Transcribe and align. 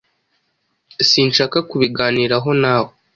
Sinshaka 1.09 1.57
kubiganiraho 1.69 2.49
nawe. 2.61 2.91